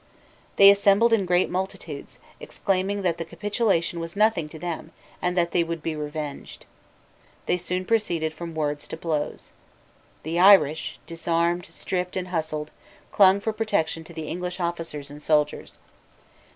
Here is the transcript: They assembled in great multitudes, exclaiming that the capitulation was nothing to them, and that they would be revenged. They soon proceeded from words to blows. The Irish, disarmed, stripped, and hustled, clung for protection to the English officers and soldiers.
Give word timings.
They 0.55 0.71
assembled 0.71 1.13
in 1.13 1.27
great 1.27 1.47
multitudes, 1.47 2.17
exclaiming 2.39 3.03
that 3.03 3.19
the 3.19 3.23
capitulation 3.23 3.99
was 3.99 4.15
nothing 4.15 4.49
to 4.49 4.57
them, 4.57 4.91
and 5.21 5.37
that 5.37 5.51
they 5.51 5.63
would 5.63 5.83
be 5.83 5.95
revenged. 5.95 6.65
They 7.45 7.57
soon 7.57 7.85
proceeded 7.85 8.33
from 8.33 8.55
words 8.55 8.87
to 8.87 8.97
blows. 8.97 9.51
The 10.23 10.39
Irish, 10.39 10.97
disarmed, 11.05 11.67
stripped, 11.69 12.17
and 12.17 12.29
hustled, 12.29 12.71
clung 13.11 13.39
for 13.41 13.53
protection 13.53 14.03
to 14.05 14.13
the 14.13 14.27
English 14.27 14.59
officers 14.59 15.11
and 15.11 15.21
soldiers. 15.21 15.77